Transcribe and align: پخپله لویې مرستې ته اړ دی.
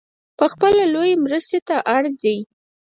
پخپله 0.39 0.83
لویې 0.93 1.21
مرستې 1.23 1.59
ته 1.67 1.75
اړ 1.95 2.03
دی. 2.21 2.37